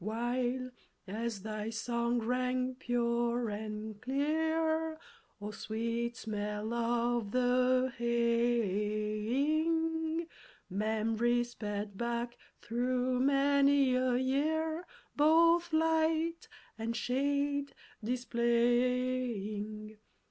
[0.03, 0.71] While,
[1.07, 4.97] as thy song rang pure and clear
[5.39, 10.25] O'er sweet smell of the haying,
[10.71, 16.47] Mem'ry sped back through many a year, Both light
[16.79, 19.97] and shade displaying.